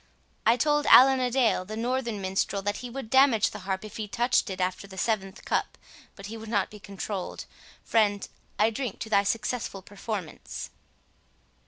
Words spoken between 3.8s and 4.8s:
if he touched it